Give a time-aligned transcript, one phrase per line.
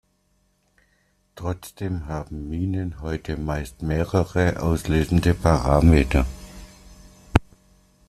[1.35, 6.25] Trotzdem haben Minen heute meist mehrere auslösende Parameter.